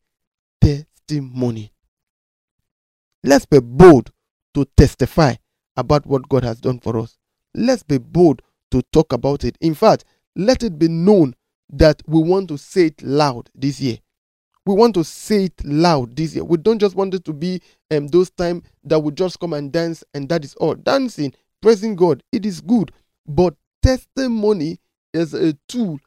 testimony. 0.61 1.73
Let's 3.21 3.45
be 3.45 3.59
bold 3.59 4.13
to 4.53 4.63
testify 4.77 5.35
about 5.75 6.05
what 6.05 6.29
God 6.29 6.45
has 6.45 6.61
done 6.61 6.79
for 6.79 6.97
us. 6.97 7.17
Let's 7.53 7.83
be 7.83 7.97
bold 7.97 8.41
to 8.71 8.81
talk 8.93 9.11
about 9.11 9.43
it. 9.43 9.57
In 9.59 9.75
fact, 9.75 10.05
let 10.37 10.63
it 10.63 10.79
be 10.79 10.87
known 10.87 11.35
that 11.69 12.01
we 12.07 12.21
want 12.23 12.47
to 12.47 12.57
say 12.57 12.85
it 12.85 13.03
loud 13.03 13.49
this 13.53 13.81
year. 13.81 13.97
We 14.65 14.73
want 14.75 14.93
to 14.95 15.03
say 15.03 15.45
it 15.45 15.65
loud 15.65 16.15
this 16.15 16.35
year. 16.35 16.43
We 16.43 16.57
don't 16.57 16.79
just 16.79 16.95
want 16.95 17.13
it 17.13 17.25
to 17.25 17.33
be 17.33 17.61
um, 17.91 18.07
those 18.07 18.29
time 18.29 18.63
that 18.85 18.99
we 18.99 19.11
just 19.11 19.39
come 19.39 19.53
and 19.53 19.71
dance 19.71 20.03
and 20.13 20.29
that 20.29 20.45
is 20.45 20.55
all. 20.55 20.75
Dancing, 20.75 21.33
praising 21.61 21.95
God, 21.95 22.23
it 22.31 22.45
is 22.45 22.61
good. 22.61 22.91
But 23.27 23.55
testimony 23.81 24.79
is 25.13 25.33
a 25.33 25.53
tool 25.67 25.99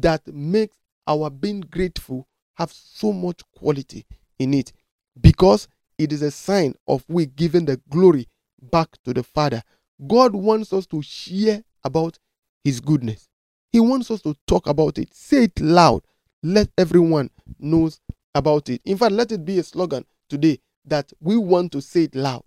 that 0.00 0.26
makes 0.26 0.76
our 1.06 1.30
being 1.30 1.60
grateful 1.60 2.26
have 2.54 2.72
so 2.72 3.12
much 3.12 3.40
quality 3.56 4.04
in 4.38 4.54
it 4.54 4.72
because 5.20 5.68
it 5.98 6.12
is 6.12 6.22
a 6.22 6.30
sign 6.30 6.74
of 6.86 7.04
we 7.08 7.26
giving 7.26 7.64
the 7.64 7.80
glory 7.90 8.26
back 8.70 8.88
to 9.04 9.12
the 9.12 9.22
Father. 9.22 9.62
God 10.06 10.34
wants 10.34 10.72
us 10.72 10.86
to 10.88 11.02
share 11.02 11.62
about 11.84 12.18
His 12.64 12.80
goodness. 12.80 13.28
He 13.72 13.80
wants 13.80 14.10
us 14.10 14.22
to 14.22 14.34
talk 14.46 14.66
about 14.66 14.98
it. 14.98 15.12
Say 15.14 15.44
it 15.44 15.60
loud. 15.60 16.02
Let 16.42 16.68
everyone 16.78 17.30
knows 17.58 18.00
about 18.34 18.68
it. 18.68 18.80
In 18.84 18.96
fact, 18.96 19.12
let 19.12 19.32
it 19.32 19.44
be 19.44 19.58
a 19.58 19.62
slogan 19.62 20.04
today 20.28 20.60
that 20.84 21.12
we 21.20 21.36
want 21.36 21.72
to 21.72 21.80
say 21.82 22.04
it 22.04 22.14
loud. 22.14 22.44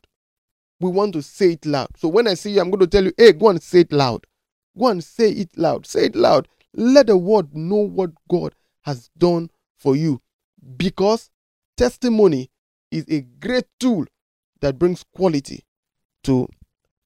We 0.80 0.90
want 0.90 1.14
to 1.14 1.22
say 1.22 1.52
it 1.54 1.66
loud. 1.66 1.90
So 1.98 2.08
when 2.08 2.28
I 2.28 2.34
see 2.34 2.52
you, 2.52 2.62
I'm 2.62 2.70
going 2.72 2.80
to 2.80 2.88
tell 2.88 3.04
you, 3.04 3.14
hey, 3.18 3.34
go 3.34 3.50
and 3.50 3.62
say 3.62 3.82
it 3.82 3.92
loud. 3.92 4.26
Go 4.78 4.88
and 4.88 5.04
say 5.04 5.30
it 5.30 5.56
loud. 5.58 5.86
Say 5.86 6.06
it 6.06 6.16
loud. 6.16 6.48
Let 6.74 7.08
the 7.08 7.18
world 7.18 7.54
know 7.54 7.76
what 7.76 8.12
God 8.30 8.56
has 8.82 9.10
done 9.18 9.50
for 9.78 9.96
you. 9.96 10.22
Because 10.78 11.30
testimony 11.78 12.50
is 12.90 13.06
a 13.10 13.22
great 13.22 13.66
tool 13.80 14.06
that 14.62 14.80
brings 14.80 15.04
quality 15.16 15.66
to 16.24 16.48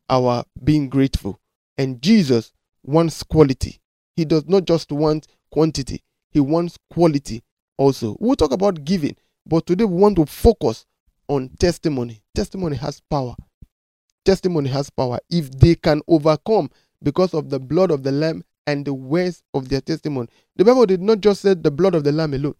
our 0.09 0.45
being 0.63 0.89
grateful. 0.89 1.39
And 1.77 2.01
Jesus 2.01 2.53
wants 2.83 3.23
quality. 3.23 3.81
He 4.15 4.25
does 4.25 4.45
not 4.45 4.65
just 4.65 4.91
want 4.91 5.27
quantity, 5.51 6.03
He 6.35 6.41
wants 6.41 6.77
quality 6.89 7.41
also. 7.77 8.17
We'll 8.19 8.35
talk 8.35 8.51
about 8.51 8.83
giving, 8.83 9.15
but 9.45 9.65
today 9.65 9.85
we 9.85 9.95
want 9.95 10.17
to 10.17 10.25
focus 10.25 10.85
on 11.29 11.47
testimony. 11.59 12.21
Testimony 12.35 12.75
has 12.75 12.99
power. 13.09 13.37
Testimony 14.25 14.67
has 14.67 14.89
power. 14.89 15.17
If 15.29 15.49
they 15.51 15.75
can 15.75 16.01
overcome 16.09 16.71
because 17.01 17.33
of 17.33 17.49
the 17.49 17.57
blood 17.57 17.89
of 17.89 18.03
the 18.03 18.11
Lamb 18.11 18.43
and 18.67 18.83
the 18.83 18.93
words 18.93 19.43
of 19.53 19.69
their 19.69 19.79
testimony. 19.79 20.27
The 20.57 20.65
Bible 20.65 20.85
did 20.85 21.01
not 21.01 21.21
just 21.21 21.39
say 21.39 21.53
the 21.53 21.71
blood 21.71 21.95
of 21.95 22.03
the 22.03 22.11
Lamb 22.11 22.33
alone. 22.33 22.55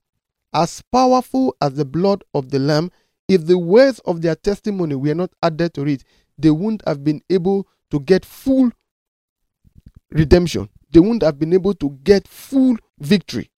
As 0.54 0.82
powerful 0.94 1.54
as 1.62 1.74
the 1.74 1.84
blood 1.84 2.24
of 2.34 2.52
the 2.52 2.60
Lamb, 2.60 2.92
if 3.28 3.46
the 3.46 3.58
words 3.58 4.00
of 4.06 4.22
their 4.22 4.36
testimony 4.36 4.96
were 4.96 5.16
not 5.16 5.32
added 5.44 5.74
to 5.74 5.86
it, 5.86 6.06
they 6.38 6.50
wouldn't 6.50 6.88
have 6.88 7.04
been 7.04 7.22
able 7.30 7.68
to 7.92 8.00
get 8.00 8.24
full 8.24 8.72
redemption 10.12 10.70
they 10.96 11.02
wouldn't 11.02 11.24
have 11.24 11.38
been 11.38 11.52
able 11.52 11.74
to 11.74 11.90
get 12.04 12.26
full 12.26 12.78
victory. 13.00 13.50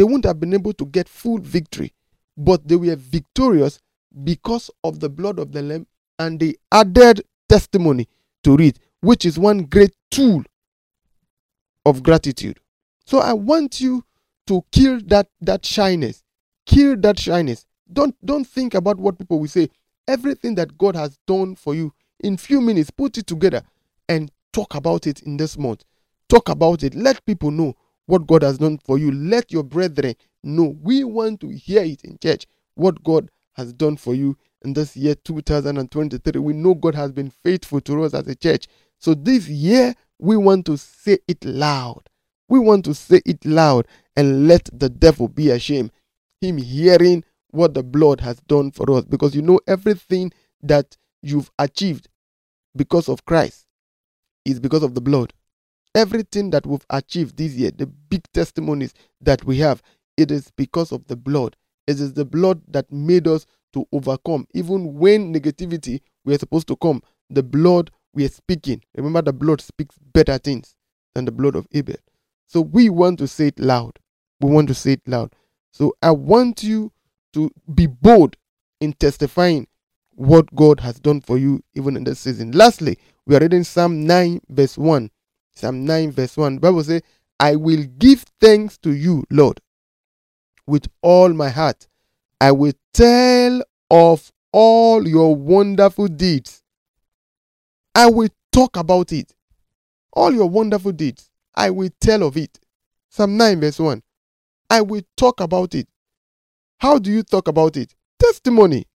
They 0.00 0.04
wouldn't 0.04 0.24
have 0.24 0.40
been 0.40 0.54
able 0.54 0.72
to 0.72 0.86
get 0.86 1.10
full 1.10 1.36
victory, 1.40 1.92
but 2.34 2.66
they 2.66 2.74
were 2.76 2.96
victorious 2.96 3.80
because 4.24 4.70
of 4.82 4.98
the 4.98 5.10
blood 5.10 5.38
of 5.38 5.52
the 5.52 5.60
Lamb 5.60 5.86
and 6.18 6.40
they 6.40 6.54
added 6.72 7.20
testimony 7.50 8.08
to 8.44 8.58
it, 8.60 8.78
which 9.02 9.26
is 9.26 9.38
one 9.38 9.64
great 9.64 9.92
tool 10.10 10.42
of 11.84 12.02
gratitude. 12.02 12.60
So 13.04 13.18
I 13.18 13.34
want 13.34 13.78
you 13.82 14.02
to 14.46 14.64
kill 14.72 15.02
that 15.08 15.28
that 15.42 15.66
shyness. 15.66 16.24
Kill 16.64 16.96
that 17.02 17.18
shyness. 17.18 17.66
Don't 17.92 18.16
don't 18.24 18.46
think 18.46 18.72
about 18.72 18.96
what 18.96 19.18
people 19.18 19.38
will 19.38 19.48
say. 19.48 19.68
Everything 20.08 20.54
that 20.54 20.78
God 20.78 20.96
has 20.96 21.18
done 21.26 21.56
for 21.56 21.74
you 21.74 21.92
in 22.20 22.38
few 22.38 22.62
minutes, 22.62 22.90
put 22.90 23.18
it 23.18 23.26
together 23.26 23.64
and 24.08 24.32
talk 24.54 24.74
about 24.74 25.06
it 25.06 25.20
in 25.24 25.36
this 25.36 25.58
month. 25.58 25.84
Talk 26.26 26.48
about 26.48 26.84
it. 26.84 26.94
Let 26.94 27.22
people 27.26 27.50
know 27.50 27.74
what 28.10 28.26
God 28.26 28.42
has 28.42 28.58
done 28.58 28.78
for 28.78 28.98
you. 28.98 29.12
Let 29.12 29.52
your 29.52 29.62
brethren 29.62 30.16
know. 30.42 30.76
We 30.82 31.04
want 31.04 31.40
to 31.40 31.48
hear 31.48 31.82
it 31.82 32.02
in 32.04 32.18
church, 32.18 32.46
what 32.74 33.02
God 33.04 33.30
has 33.54 33.72
done 33.72 33.96
for 33.96 34.14
you 34.14 34.36
in 34.62 34.72
this 34.72 34.96
year 34.96 35.14
2023. 35.14 36.40
We 36.40 36.52
know 36.52 36.74
God 36.74 36.94
has 36.96 37.12
been 37.12 37.30
faithful 37.30 37.80
to 37.82 38.02
us 38.04 38.14
as 38.14 38.26
a 38.26 38.34
church. 38.34 38.66
So 38.98 39.14
this 39.14 39.48
year, 39.48 39.94
we 40.18 40.36
want 40.36 40.66
to 40.66 40.76
say 40.76 41.18
it 41.28 41.44
loud. 41.44 42.02
We 42.48 42.58
want 42.58 42.84
to 42.86 42.94
say 42.94 43.22
it 43.24 43.44
loud 43.44 43.86
and 44.16 44.48
let 44.48 44.68
the 44.72 44.88
devil 44.88 45.28
be 45.28 45.50
ashamed. 45.50 45.92
Him 46.40 46.58
hearing 46.58 47.24
what 47.52 47.74
the 47.74 47.82
blood 47.82 48.20
has 48.20 48.40
done 48.40 48.72
for 48.72 48.90
us 48.92 49.04
because 49.04 49.34
you 49.34 49.42
know 49.42 49.60
everything 49.68 50.32
that 50.62 50.96
you've 51.22 51.50
achieved 51.58 52.08
because 52.76 53.08
of 53.08 53.24
Christ 53.24 53.66
is 54.44 54.58
because 54.58 54.82
of 54.82 54.94
the 54.94 55.00
blood. 55.00 55.32
Everything 55.94 56.50
that 56.50 56.66
we've 56.66 56.84
achieved 56.90 57.36
this 57.36 57.54
year, 57.54 57.70
the 57.76 57.86
big 57.86 58.22
testimonies 58.32 58.94
that 59.20 59.44
we 59.44 59.58
have, 59.58 59.82
it 60.16 60.30
is 60.30 60.50
because 60.56 60.92
of 60.92 61.06
the 61.08 61.16
blood. 61.16 61.56
It 61.86 61.98
is 62.00 62.12
the 62.12 62.24
blood 62.24 62.62
that 62.68 62.90
made 62.92 63.26
us 63.26 63.46
to 63.72 63.86
overcome. 63.92 64.46
Even 64.54 64.94
when 64.94 65.34
negativity 65.34 66.00
we 66.24 66.34
are 66.34 66.38
supposed 66.38 66.68
to 66.68 66.76
come, 66.76 67.02
the 67.28 67.42
blood 67.42 67.90
we 68.12 68.24
are 68.24 68.28
speaking. 68.28 68.82
Remember, 68.94 69.22
the 69.22 69.32
blood 69.32 69.60
speaks 69.60 69.96
better 70.12 70.38
things 70.38 70.74
than 71.14 71.24
the 71.24 71.32
blood 71.32 71.56
of 71.56 71.66
Abel. 71.72 71.96
So 72.46 72.60
we 72.60 72.88
want 72.90 73.18
to 73.20 73.28
say 73.28 73.48
it 73.48 73.58
loud. 73.58 73.98
We 74.40 74.50
want 74.50 74.68
to 74.68 74.74
say 74.74 74.92
it 74.92 75.02
loud. 75.06 75.34
So 75.72 75.94
I 76.02 76.10
want 76.10 76.62
you 76.62 76.92
to 77.32 77.50
be 77.72 77.86
bold 77.86 78.36
in 78.80 78.92
testifying 78.94 79.66
what 80.14 80.54
God 80.54 80.80
has 80.80 80.98
done 80.98 81.20
for 81.20 81.38
you 81.38 81.62
even 81.74 81.96
in 81.96 82.04
this 82.04 82.20
season. 82.20 82.52
Lastly, 82.52 82.98
we 83.26 83.36
are 83.36 83.40
reading 83.40 83.64
Psalm 83.64 84.04
9, 84.06 84.40
verse 84.48 84.76
1. 84.76 85.10
Psalm 85.60 85.84
9, 85.84 86.12
verse 86.12 86.36
1. 86.38 86.54
The 86.54 86.60
Bible 86.60 86.82
says, 86.82 87.02
I 87.38 87.54
will 87.56 87.84
give 87.98 88.24
thanks 88.40 88.78
to 88.78 88.92
you, 88.92 89.24
Lord, 89.30 89.60
with 90.66 90.88
all 91.02 91.28
my 91.34 91.50
heart. 91.50 91.86
I 92.40 92.52
will 92.52 92.72
tell 92.94 93.62
of 93.90 94.32
all 94.52 95.06
your 95.06 95.36
wonderful 95.36 96.08
deeds. 96.08 96.62
I 97.94 98.06
will 98.06 98.30
talk 98.52 98.76
about 98.78 99.12
it. 99.12 99.34
All 100.14 100.32
your 100.32 100.48
wonderful 100.48 100.92
deeds. 100.92 101.30
I 101.54 101.68
will 101.68 101.90
tell 102.00 102.22
of 102.22 102.38
it. 102.38 102.58
Psalm 103.10 103.36
9, 103.36 103.60
verse 103.60 103.78
1. 103.78 104.02
I 104.70 104.80
will 104.80 105.02
talk 105.16 105.40
about 105.40 105.74
it. 105.74 105.88
How 106.78 106.98
do 106.98 107.10
you 107.12 107.22
talk 107.22 107.48
about 107.48 107.76
it? 107.76 107.94
Testimony. 108.18 108.86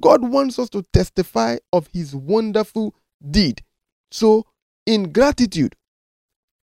God 0.00 0.28
wants 0.28 0.58
us 0.58 0.68
to 0.70 0.82
testify 0.92 1.58
of 1.72 1.86
his 1.92 2.16
wonderful 2.16 2.96
deed. 3.30 3.62
So, 4.10 4.46
in 4.86 5.12
gratitude, 5.12 5.74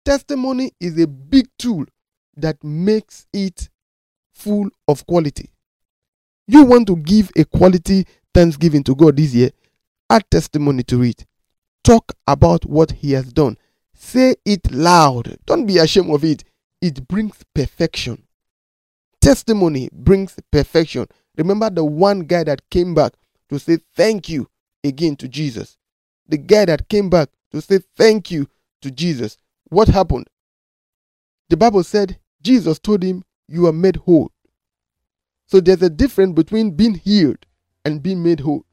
testimony 0.05 0.71
is 0.79 0.99
a 0.99 1.07
big 1.07 1.47
tool 1.57 1.85
that 2.35 2.63
makes 2.63 3.27
it 3.33 3.69
full 4.33 4.69
of 4.87 5.05
quality. 5.05 5.49
You 6.47 6.63
want 6.63 6.87
to 6.87 6.95
give 6.95 7.31
a 7.35 7.45
quality 7.45 8.05
thanksgiving 8.33 8.83
to 8.85 8.95
God 8.95 9.17
this 9.17 9.33
year? 9.33 9.51
Add 10.09 10.23
testimony 10.31 10.83
to 10.83 11.03
it. 11.03 11.25
Talk 11.83 12.13
about 12.27 12.65
what 12.65 12.91
He 12.91 13.11
has 13.11 13.31
done. 13.31 13.57
Say 13.93 14.35
it 14.45 14.71
loud. 14.71 15.37
Don't 15.45 15.65
be 15.65 15.77
ashamed 15.77 16.09
of 16.13 16.23
it. 16.23 16.43
It 16.81 17.07
brings 17.07 17.43
perfection. 17.53 18.23
Testimony 19.21 19.89
brings 19.91 20.37
perfection. 20.51 21.07
Remember 21.37 21.69
the 21.69 21.83
one 21.83 22.21
guy 22.21 22.43
that 22.45 22.67
came 22.69 22.95
back 22.95 23.13
to 23.49 23.59
say 23.59 23.77
thank 23.95 24.29
you 24.29 24.49
again 24.83 25.15
to 25.17 25.27
Jesus. 25.27 25.77
The 26.27 26.37
guy 26.37 26.65
that 26.65 26.87
came 26.89 27.09
back 27.09 27.29
to 27.51 27.61
say 27.61 27.79
thank 27.97 28.31
you 28.31 28.47
to 28.81 28.91
Jesus. 28.91 29.37
What 29.69 29.87
happened? 29.87 30.27
The 31.49 31.57
Bible 31.57 31.83
said 31.83 32.19
Jesus 32.41 32.79
told 32.79 33.03
him, 33.03 33.23
You 33.47 33.67
are 33.67 33.73
made 33.73 33.97
whole. 33.97 34.31
So 35.47 35.59
there's 35.59 35.81
a 35.81 35.89
difference 35.89 36.33
between 36.33 36.71
being 36.71 36.95
healed 36.95 37.45
and 37.85 38.03
being 38.03 38.21
made 38.21 38.39
whole. 38.39 38.65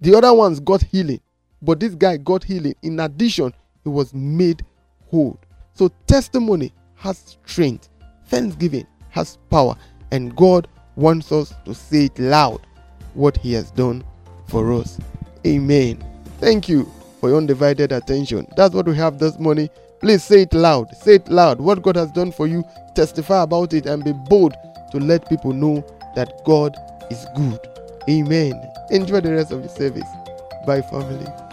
The 0.00 0.16
other 0.16 0.34
ones 0.34 0.60
got 0.60 0.82
healing, 0.82 1.20
but 1.62 1.80
this 1.80 1.94
guy 1.94 2.16
got 2.16 2.44
healing. 2.44 2.74
In 2.82 3.00
addition, 3.00 3.54
he 3.84 3.88
was 3.88 4.12
made 4.12 4.64
whole. 5.06 5.38
So 5.74 5.90
testimony 6.06 6.72
has 6.96 7.36
strength, 7.46 7.88
thanksgiving 8.26 8.86
has 9.10 9.38
power, 9.50 9.76
and 10.10 10.34
God 10.36 10.68
wants 10.96 11.30
us 11.32 11.54
to 11.64 11.74
say 11.74 12.06
it 12.06 12.18
loud 12.18 12.66
what 13.14 13.36
He 13.36 13.52
has 13.52 13.70
done 13.70 14.04
for 14.48 14.72
us. 14.72 14.98
Amen. 15.46 16.04
Thank 16.40 16.68
you 16.68 16.90
for 17.24 17.30
your 17.30 17.38
undivided 17.38 17.90
attention. 17.90 18.46
That's 18.54 18.74
what 18.74 18.84
we 18.84 18.94
have 18.96 19.18
this 19.18 19.38
morning. 19.38 19.70
Please 19.98 20.22
say 20.22 20.42
it 20.42 20.52
loud. 20.52 20.94
Say 20.94 21.14
it 21.14 21.28
loud. 21.30 21.58
What 21.58 21.80
God 21.80 21.96
has 21.96 22.12
done 22.12 22.30
for 22.30 22.46
you, 22.46 22.62
testify 22.94 23.44
about 23.44 23.72
it 23.72 23.86
and 23.86 24.04
be 24.04 24.12
bold 24.12 24.54
to 24.90 24.98
let 25.00 25.26
people 25.26 25.54
know 25.54 25.82
that 26.16 26.30
God 26.44 26.76
is 27.10 27.26
good. 27.34 27.58
Amen. 28.10 28.52
Enjoy 28.90 29.22
the 29.22 29.32
rest 29.32 29.52
of 29.52 29.62
the 29.62 29.70
service. 29.70 30.06
Bye, 30.66 30.82
family. 30.82 31.43